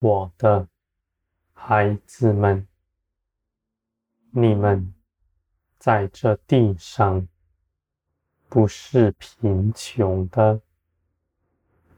[0.00, 0.66] 我的
[1.52, 2.66] 孩子们，
[4.30, 4.94] 你们
[5.78, 7.28] 在这地上
[8.48, 10.58] 不是贫穷的，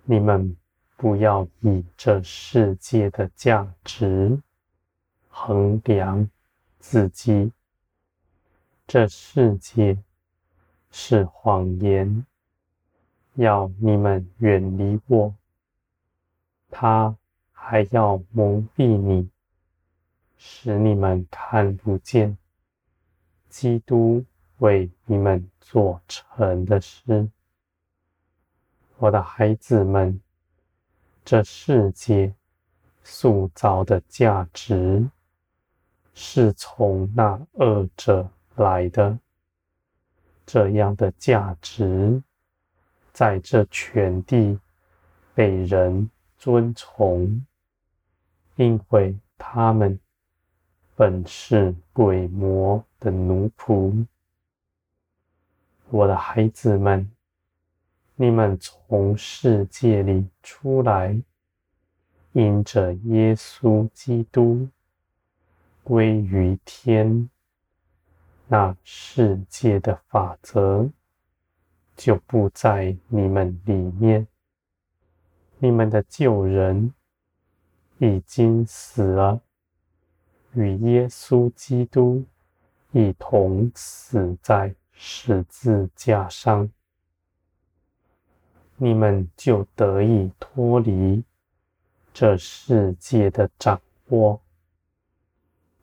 [0.03, 0.57] 你们
[0.97, 4.37] 不要以这世界的价值
[5.29, 6.29] 衡量
[6.81, 7.53] 自己。
[8.85, 9.97] 这世界
[10.91, 12.27] 是谎言，
[13.35, 15.33] 要你们远离我。
[16.69, 17.17] 他
[17.65, 19.31] 还要蒙蔽你，
[20.37, 22.37] 使你们看不见。
[23.49, 24.23] 基督
[24.59, 27.31] 为你们做成的事。
[28.99, 30.21] 我的孩子们，
[31.25, 32.35] 这世界
[33.03, 35.09] 塑造的价值
[36.13, 39.19] 是从那二者来的，
[40.45, 42.23] 这样的价值
[43.13, 44.59] 在这全地
[45.33, 47.47] 被人尊崇，
[48.57, 49.99] 因为他们
[50.95, 54.07] 本是鬼魔的奴仆。
[55.91, 57.11] 我的孩子们，
[58.15, 61.21] 你们从世界里出来，
[62.33, 64.69] 因着耶稣基督
[65.83, 67.29] 归于天。
[68.49, 70.91] 那世界的法则
[71.97, 74.27] 就不在你们里面。
[75.59, 76.93] 你们的旧人
[78.03, 79.41] 已经死了，
[80.55, 82.25] 与耶稣基督
[82.91, 86.69] 一同死在十字架上，
[88.77, 91.23] 你们就得以脱离
[92.13, 94.41] 这世界的掌握。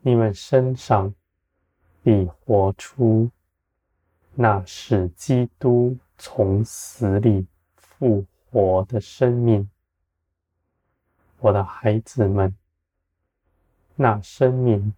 [0.02, 1.14] 你们身上。
[2.02, 3.30] 必活出
[4.34, 9.70] 那使基督从死里复活的生命，
[11.42, 12.54] 我的孩子们，
[13.96, 14.94] 那生命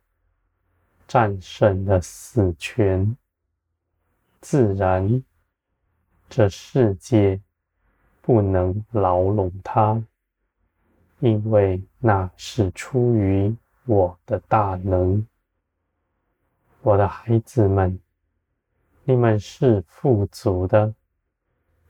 [1.08, 3.16] 战胜了死权，
[4.40, 5.24] 自然
[6.28, 7.40] 这世界
[8.22, 10.04] 不能牢笼它，
[11.20, 15.28] 因为那是出于我的大能。
[16.82, 18.00] 我的孩子们，
[19.04, 20.92] 你们是富足的，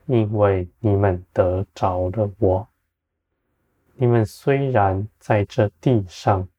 [0.08, 2.68] 因为你们得着了我。
[4.02, 6.50] 你们虽然在这地上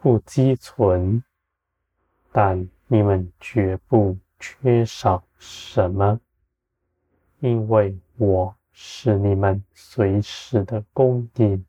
[0.00, 1.22] 不积存，
[2.32, 6.20] 但你们绝不缺少什么，
[7.38, 11.64] 因为我是你们随时的供应，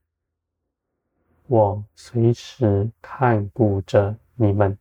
[1.46, 4.76] 我随时看顾着你们。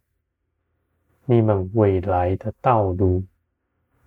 [1.27, 3.23] 你们未来的道路，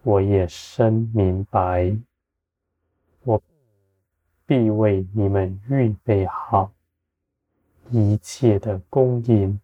[0.02, 1.96] 我也深明白。
[4.50, 6.72] 必为你们预备好
[7.92, 9.60] 一切的供应，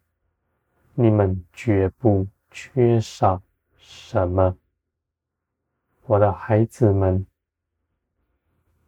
[0.94, 3.42] 你们绝不缺少
[3.76, 4.56] 什么。
[6.04, 7.26] 我的孩子们，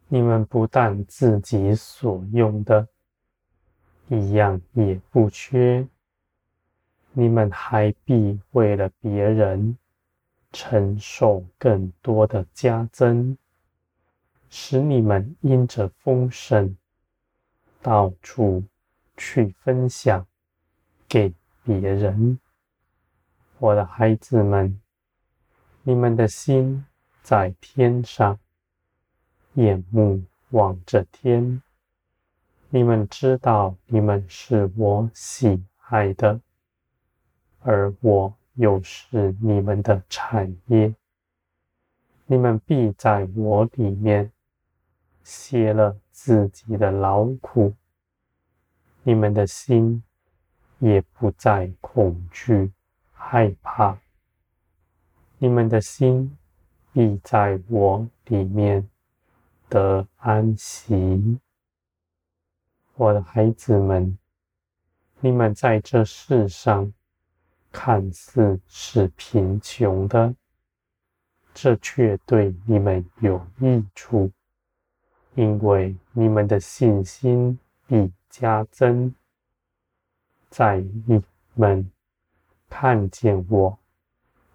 [0.07, 2.87] 你们不但自己所用的，
[4.07, 5.85] 一样也不缺。
[7.11, 9.77] 你们还必为了别人
[10.53, 13.37] 承受更多的加增，
[14.49, 16.75] 使你们因着丰盛，
[17.81, 18.63] 到处
[19.15, 20.25] 去分享
[21.07, 21.33] 给
[21.63, 22.39] 别人。
[23.59, 24.79] 我的孩子们，
[25.83, 26.85] 你们的心
[27.21, 28.39] 在天上，
[29.53, 31.61] 眼目望着天。
[32.69, 36.39] 你们知道，你们是我喜爱的。
[37.61, 40.95] 而我又是你们的产业，
[42.25, 44.31] 你们必在我里面
[45.29, 47.75] 歇了自己的劳苦，
[49.03, 50.03] 你们的心
[50.79, 52.71] 也不再恐惧
[53.11, 53.99] 害怕，
[55.37, 56.35] 你们的心
[56.91, 58.89] 必在我里面
[59.69, 61.37] 得安息。
[62.95, 64.17] 我的孩子们，
[65.19, 66.91] 你们在这世上。
[67.71, 70.33] 看似是贫穷的，
[71.53, 74.31] 这却对你们有益处，
[75.39, 77.57] 因为你们的信心
[77.87, 79.15] 必加增。
[80.49, 81.89] 在你们
[82.67, 83.79] 看见我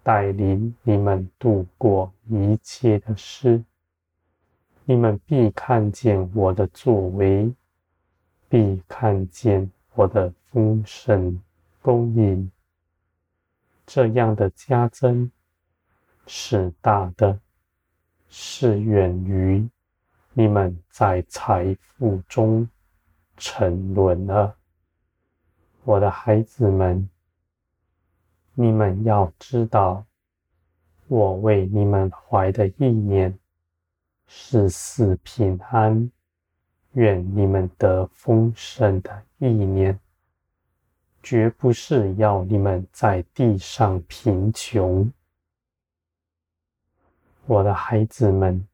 [0.03, 3.63] 带领你们度过一切的事，
[4.83, 7.51] 你们必看见我的作为，
[8.47, 11.41] 必看见我的丰盛
[11.81, 12.51] 供应。
[13.87, 15.31] 这样的加增
[16.27, 17.39] 是大的，
[18.29, 19.67] 是远于
[20.37, 22.67] 你们在财富中
[23.37, 24.57] 沉沦了。
[25.85, 27.09] 我的孩子们，
[28.53, 30.05] 你们要知道，
[31.07, 33.39] 我为你们怀的意念
[34.27, 36.11] 是赐平安，
[36.91, 39.97] 愿你们得丰盛的意念，
[41.23, 45.09] 绝不是要你们在地上贫穷。
[47.45, 48.67] 我的孩子们，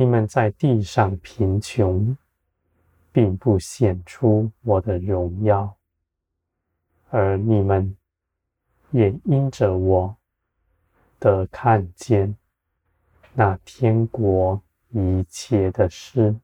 [0.00, 2.16] 你们在地上贫穷，
[3.10, 5.74] 并不显出我的荣耀，
[7.10, 7.96] 而你们
[8.92, 10.16] 也因着我
[11.18, 12.36] 的看见
[13.34, 16.36] 那天国一切的事。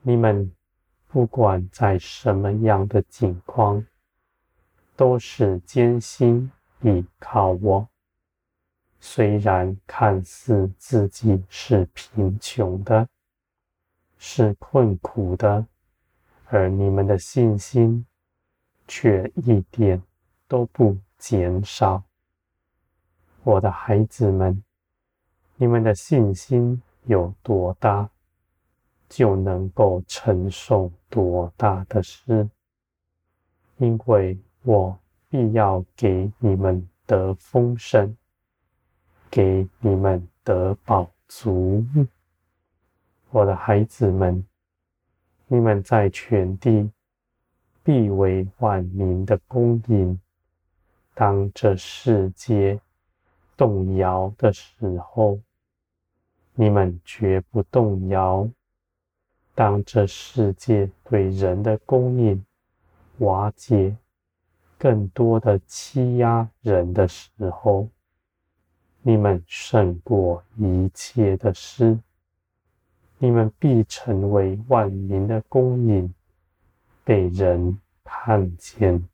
[0.00, 0.50] 你们
[1.08, 3.86] 不管在什么样的境况，
[4.96, 6.50] 都是坚心
[6.80, 7.86] 倚靠我。
[9.04, 13.06] 虽然看似自己是贫穷的，
[14.16, 15.66] 是困苦的，
[16.46, 18.06] 而你们的信心
[18.86, 20.00] 却一点
[20.46, 22.04] 都不减少。
[23.42, 24.62] 我的孩子们，
[25.56, 28.08] 你们的信心有多大，
[29.08, 32.48] 就能够承受多大的事，
[33.78, 34.96] 因为我
[35.28, 38.16] 必要给你们得丰盛。
[39.32, 41.82] 给你们得饱足，
[43.30, 44.46] 我的孩子们，
[45.46, 46.90] 你们在全地
[47.82, 50.20] 必为万民的供应。
[51.14, 52.78] 当这世界
[53.56, 55.40] 动摇的时候，
[56.52, 58.46] 你们绝不动摇；
[59.54, 62.44] 当这世界对人的供应
[63.20, 63.96] 瓦解，
[64.76, 67.88] 更多的欺压人的时候，
[69.04, 71.98] 你们胜过一切的事，
[73.18, 76.14] 你们必成为万民的供应，
[77.02, 79.08] 被人看见。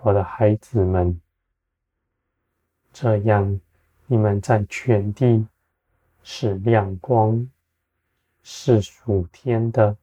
[0.00, 1.20] 我的孩子们，
[2.92, 3.60] 这样
[4.06, 5.46] 你们在全地
[6.24, 7.48] 是亮光，
[8.42, 9.96] 是属天的，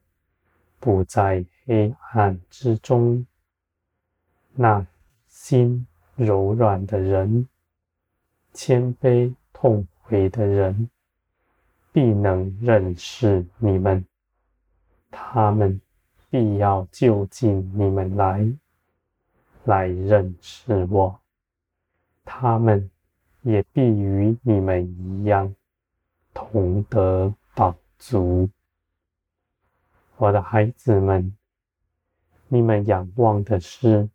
[0.80, 3.26] 不在黑暗之中。
[4.54, 4.86] 那
[5.28, 5.86] 心
[6.16, 7.46] 柔软的人。
[8.54, 10.88] 谦卑痛悔的人，
[11.92, 14.02] 必能认识你们；
[15.10, 15.80] 他们
[16.30, 18.48] 必要就近你们来，
[19.64, 21.20] 来认识我。
[22.24, 22.88] 他们
[23.42, 25.52] 也必与你们一样，
[26.32, 28.48] 同得饱足。
[30.16, 31.36] 我的孩子们，
[32.46, 34.08] 你们仰望的是，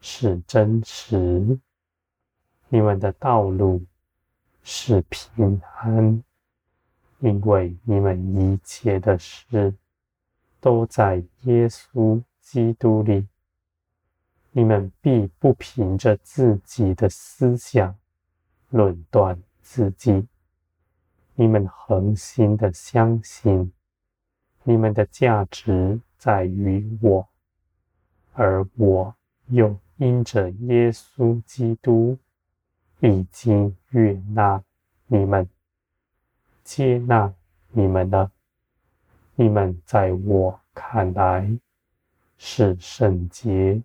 [0.00, 1.60] 是真实。
[2.74, 3.84] 你们的道路
[4.62, 6.24] 是平安，
[7.18, 9.74] 因为你们一切的事
[10.58, 13.28] 都在耶稣基督里。
[14.52, 17.94] 你们必不凭着自己的思想
[18.70, 20.26] 论断自己，
[21.34, 23.70] 你们恒心的相信，
[24.62, 27.28] 你们的价值在于我，
[28.32, 29.14] 而我
[29.48, 32.16] 又因着耶稣基督。
[33.02, 34.62] 已经悦纳
[35.08, 35.48] 你们，
[36.62, 37.34] 接纳
[37.72, 38.30] 你们了。
[39.34, 41.58] 你们在我看来
[42.38, 43.82] 是圣洁、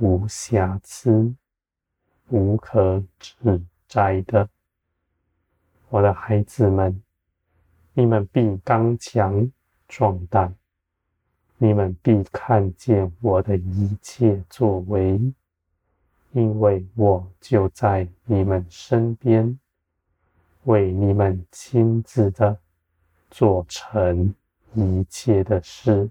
[0.00, 1.32] 无瑕疵、
[2.30, 4.48] 无可指摘的。
[5.88, 7.00] 我的孩子们，
[7.92, 9.48] 你们必刚强
[9.86, 10.52] 壮胆，
[11.56, 15.32] 你们必看见我的一切作为。
[16.32, 19.58] 因为我就在你们身边，
[20.64, 22.56] 为你们亲自的
[23.30, 24.32] 做成
[24.74, 26.08] 一切的事，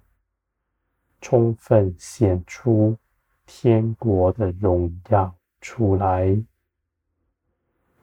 [1.21, 2.97] 充分显出
[3.45, 6.37] 天国的荣耀出来。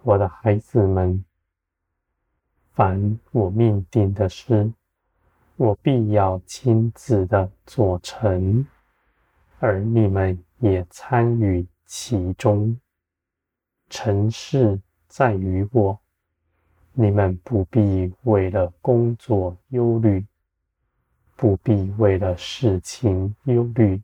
[0.02, 1.22] 我的孩子们，
[2.72, 4.72] 凡我命定的事，
[5.56, 8.66] 我必要亲自的做成，
[9.58, 11.66] 而你们也参与。
[11.86, 12.78] 其中，
[13.88, 15.98] 成事在于我，
[16.92, 20.26] 你们不必为了工作忧虑，
[21.36, 24.02] 不必为了事情忧虑，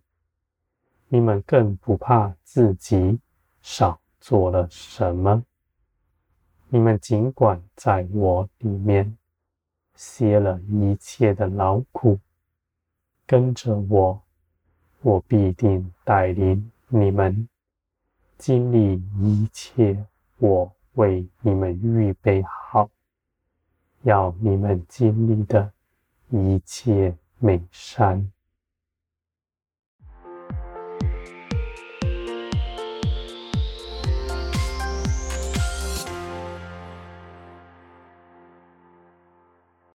[1.09, 3.19] 你们更不怕自己
[3.63, 5.45] 少做了什么。
[6.69, 9.19] 你们尽管在我里面
[9.97, 12.19] 歇了一切的劳苦，
[13.27, 14.23] 跟着我，
[15.03, 17.49] 我必定带领你们。
[18.43, 20.05] 经历一切，
[20.39, 22.91] 我为你们预备好，
[24.03, 25.73] 要你们经历的
[26.29, 28.33] 一切美善。